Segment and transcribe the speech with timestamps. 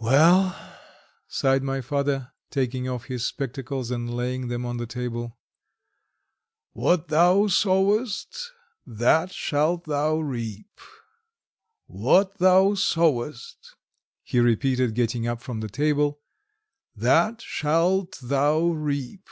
[0.00, 0.54] "Well,"
[1.26, 5.40] sighed my father, taking off his spectacles, and laying them on the table.
[6.70, 8.52] "What thou sowest
[8.86, 10.80] that shalt thou reap.
[11.86, 13.74] What thou sowest,"
[14.22, 16.20] he repeated, getting up from the table,
[16.94, 19.26] "that shalt thou reap.